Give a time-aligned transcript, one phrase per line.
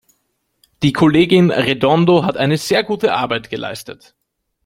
[0.81, 4.15] Die Kollegin Redondo hat eine sehr gute Arbeit geleistet.